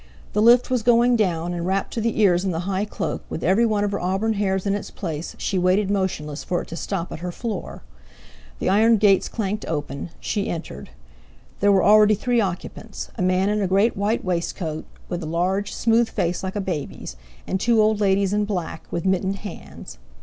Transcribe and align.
The 0.33 0.41
lift 0.41 0.71
was 0.71 0.81
going 0.81 1.15
down; 1.15 1.53
and 1.53 1.63
wrapped 1.67 1.93
to 1.93 2.01
the 2.01 2.19
ears 2.21 2.43
in 2.43 2.49
the 2.49 2.61
high 2.61 2.85
cloak, 2.85 3.23
with 3.29 3.43
every 3.43 3.67
one 3.67 3.83
of 3.83 3.91
her 3.91 3.99
auburn 4.01 4.33
hairs 4.33 4.65
in 4.65 4.73
its 4.73 4.89
place, 4.89 5.35
she 5.37 5.59
waited 5.59 5.91
motionless 5.91 6.43
for 6.43 6.63
it 6.63 6.69
to 6.69 6.75
stop 6.75 7.11
at 7.11 7.19
her 7.19 7.31
floor. 7.31 7.83
The 8.57 8.67
iron 8.67 8.97
gates 8.97 9.29
clanked 9.29 9.63
open; 9.67 10.09
she 10.19 10.49
entered. 10.49 10.89
There 11.59 11.71
were 11.71 11.83
already 11.83 12.15
three 12.15 12.41
occupants, 12.41 13.11
a 13.15 13.21
man 13.21 13.47
in 13.47 13.61
a 13.61 13.67
great 13.67 13.95
white 13.95 14.25
waistcoat, 14.25 14.85
with 15.07 15.21
a 15.21 15.27
large, 15.27 15.71
smooth 15.71 16.09
face 16.09 16.41
like 16.41 16.55
a 16.55 16.61
baby's, 16.61 17.15
and 17.45 17.59
two 17.59 17.79
old 17.79 17.99
ladies 18.01 18.33
in 18.33 18.45
black, 18.45 18.87
with 18.89 19.05
mittened 19.05 19.35
hands. 19.45 19.99